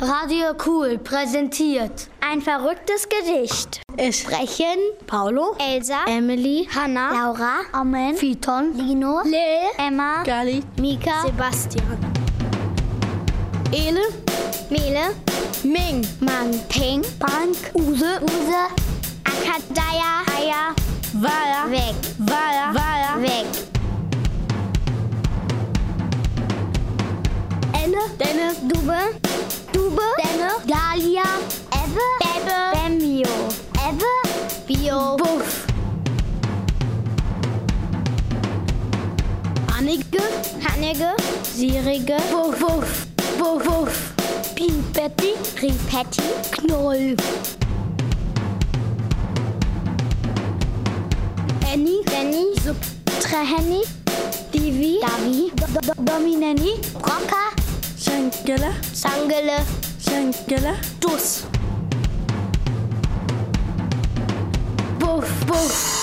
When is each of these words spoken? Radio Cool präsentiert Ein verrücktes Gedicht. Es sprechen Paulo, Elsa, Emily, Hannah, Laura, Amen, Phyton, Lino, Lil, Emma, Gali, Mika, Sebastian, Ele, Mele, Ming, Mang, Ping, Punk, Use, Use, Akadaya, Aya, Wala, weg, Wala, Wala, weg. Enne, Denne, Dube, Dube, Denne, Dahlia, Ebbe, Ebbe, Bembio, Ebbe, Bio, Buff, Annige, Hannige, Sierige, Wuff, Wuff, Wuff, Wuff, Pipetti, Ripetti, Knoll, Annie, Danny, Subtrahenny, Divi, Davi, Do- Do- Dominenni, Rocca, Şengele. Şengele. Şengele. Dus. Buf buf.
Radio 0.00 0.54
Cool 0.64 0.96
präsentiert 0.98 2.08
Ein 2.20 2.40
verrücktes 2.40 3.08
Gedicht. 3.08 3.82
Es 3.96 4.20
sprechen 4.20 4.78
Paulo, 5.08 5.56
Elsa, 5.58 6.04
Emily, 6.06 6.68
Hannah, 6.72 7.10
Laura, 7.10 7.62
Amen, 7.72 8.14
Phyton, 8.14 8.74
Lino, 8.74 9.22
Lil, 9.24 9.72
Emma, 9.76 10.22
Gali, 10.22 10.62
Mika, 10.80 11.22
Sebastian, 11.26 11.98
Ele, 13.72 14.02
Mele, 14.70 15.16
Ming, 15.64 16.06
Mang, 16.20 16.56
Ping, 16.68 17.02
Punk, 17.18 17.56
Use, 17.74 18.20
Use, 18.20 18.68
Akadaya, 19.24 20.22
Aya, 20.36 20.74
Wala, 21.14 21.68
weg, 21.68 21.96
Wala, 22.20 22.72
Wala, 22.72 23.20
weg. 23.20 23.46
Enne, 27.74 27.98
Denne, 28.16 28.54
Dube, 28.68 29.27
Dube, 29.88 30.02
Denne, 30.22 30.50
Dahlia, 30.66 31.22
Ebbe, 31.72 32.04
Ebbe, 32.36 32.56
Bembio, 32.74 33.48
Ebbe, 33.88 34.04
Bio, 34.66 35.16
Buff, 35.16 35.64
Annige, 39.74 40.20
Hannige, 40.62 41.14
Sierige, 41.42 42.18
Wuff, 42.30 42.60
Wuff, 42.60 43.06
Wuff, 43.38 43.66
Wuff, 43.66 44.12
Pipetti, 44.54 45.32
Ripetti, 45.56 46.22
Knoll, 46.50 47.14
Annie, 51.72 52.02
Danny, 52.04 52.52
Subtrahenny, 52.62 53.82
Divi, 54.52 54.98
Davi, 55.00 55.50
Do- 55.54 55.80
Do- 55.80 56.02
Dominenni, 56.04 56.78
Rocca, 56.94 57.56
Şengele. 58.08 58.72
Şengele. 58.94 59.62
Şengele. 60.08 60.74
Dus. 61.02 61.42
Buf 65.00 65.48
buf. 65.48 65.97